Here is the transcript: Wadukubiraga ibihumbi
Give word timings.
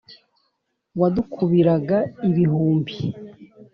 Wadukubiraga 0.99 1.97
ibihumbi 2.27 2.95